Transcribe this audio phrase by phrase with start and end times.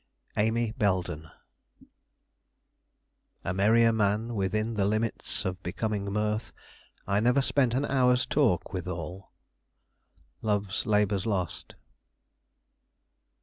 [0.35, 1.29] AMY BELDEN
[3.43, 6.51] "A merrier man Within the limits of becoming mirth,
[7.05, 9.31] I never spent an hour's talk withal."
[10.41, 11.75] Love's Labour's Lost.